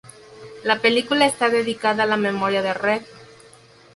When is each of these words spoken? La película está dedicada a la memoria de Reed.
La 0.63 0.79
película 0.79 1.27
está 1.27 1.49
dedicada 1.51 2.05
a 2.05 2.07
la 2.07 2.17
memoria 2.17 2.63
de 2.63 2.73
Reed. 2.73 3.03